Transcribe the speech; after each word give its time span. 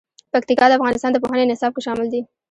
پکتیکا 0.33 0.65
د 0.67 0.71
افغانستان 0.79 1.11
د 1.13 1.17
پوهنې 1.23 1.45
نصاب 1.51 1.71
کې 1.75 1.81
شامل 1.87 2.07
دي. 2.13 2.21